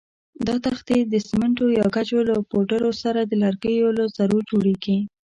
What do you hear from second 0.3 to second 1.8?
دا تختې د سمنټو